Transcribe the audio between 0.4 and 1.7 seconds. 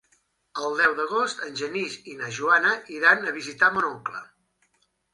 El deu d'agost en